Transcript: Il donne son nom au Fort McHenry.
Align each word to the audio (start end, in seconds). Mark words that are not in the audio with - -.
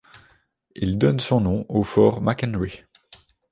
Il 0.73 0.97
donne 0.97 1.19
son 1.19 1.41
nom 1.41 1.63
au 1.69 1.83
Fort 1.83 2.21
McHenry. 2.23 2.85